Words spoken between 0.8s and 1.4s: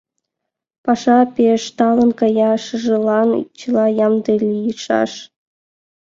Паша